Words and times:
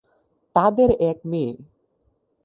তাদের 0.55 0.89
এক 1.01 1.17
মেয়ে। 1.25 1.53